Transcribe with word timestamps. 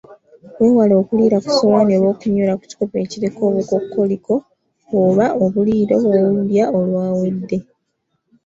Weewale 0.59 0.93
okuliira 1.01 1.37
ku 1.43 1.49
ssowaani 1.51 1.91
oba 1.97 2.07
okunywera 2.13 2.53
ku 2.59 2.63
kikopo 2.69 2.95
ekiriko 3.03 3.39
obukokkoliko, 3.49 4.35
oba 5.01 5.25
obuliiro 5.43 5.95
bw‘olulya 6.03 6.65
olwawedde. 6.79 7.57